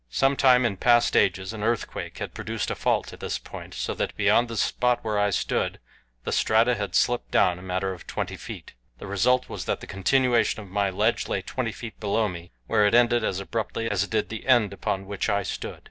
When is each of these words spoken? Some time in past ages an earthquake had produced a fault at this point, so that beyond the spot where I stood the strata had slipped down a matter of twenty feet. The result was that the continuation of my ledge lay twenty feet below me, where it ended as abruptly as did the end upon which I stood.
Some 0.09 0.35
time 0.35 0.65
in 0.65 0.77
past 0.77 1.15
ages 1.15 1.53
an 1.53 1.61
earthquake 1.61 2.17
had 2.17 2.33
produced 2.33 2.71
a 2.71 2.75
fault 2.75 3.13
at 3.13 3.19
this 3.19 3.37
point, 3.37 3.75
so 3.75 3.93
that 3.93 4.17
beyond 4.17 4.47
the 4.47 4.57
spot 4.57 5.03
where 5.03 5.19
I 5.19 5.29
stood 5.29 5.79
the 6.23 6.31
strata 6.31 6.73
had 6.73 6.95
slipped 6.95 7.29
down 7.29 7.59
a 7.59 7.61
matter 7.61 7.93
of 7.93 8.07
twenty 8.07 8.35
feet. 8.35 8.73
The 8.97 9.05
result 9.05 9.47
was 9.47 9.65
that 9.65 9.79
the 9.79 9.85
continuation 9.85 10.59
of 10.59 10.67
my 10.71 10.89
ledge 10.89 11.27
lay 11.27 11.43
twenty 11.43 11.71
feet 11.71 11.99
below 11.99 12.27
me, 12.27 12.49
where 12.65 12.87
it 12.87 12.95
ended 12.95 13.23
as 13.23 13.39
abruptly 13.39 13.91
as 13.91 14.07
did 14.07 14.29
the 14.29 14.47
end 14.47 14.73
upon 14.73 15.05
which 15.05 15.29
I 15.29 15.43
stood. 15.43 15.79